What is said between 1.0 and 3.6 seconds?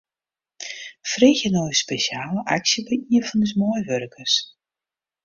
Freegje nei ús spesjale aksje by ien fan ús